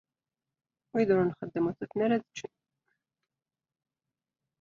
[0.93, 2.53] Wid ur nxeddem ur ttafen ara ččen.